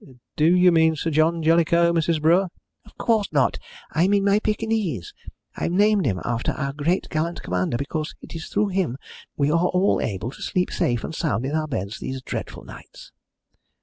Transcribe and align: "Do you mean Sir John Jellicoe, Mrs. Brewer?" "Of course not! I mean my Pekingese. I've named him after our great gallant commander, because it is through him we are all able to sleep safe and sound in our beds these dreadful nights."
"Do 0.35 0.55
you 0.55 0.71
mean 0.71 0.95
Sir 0.95 1.11
John 1.11 1.43
Jellicoe, 1.43 1.93
Mrs. 1.93 2.19
Brewer?" 2.19 2.47
"Of 2.85 2.97
course 2.97 3.31
not! 3.31 3.59
I 3.91 4.07
mean 4.07 4.25
my 4.25 4.39
Pekingese. 4.39 5.13
I've 5.55 5.73
named 5.73 6.07
him 6.07 6.19
after 6.25 6.53
our 6.53 6.73
great 6.73 7.07
gallant 7.11 7.43
commander, 7.43 7.77
because 7.77 8.15
it 8.19 8.33
is 8.33 8.47
through 8.49 8.69
him 8.69 8.97
we 9.37 9.51
are 9.51 9.67
all 9.67 10.01
able 10.01 10.31
to 10.31 10.41
sleep 10.41 10.71
safe 10.71 11.03
and 11.03 11.13
sound 11.13 11.45
in 11.45 11.53
our 11.55 11.67
beds 11.67 11.99
these 11.99 12.23
dreadful 12.23 12.63
nights." 12.63 13.11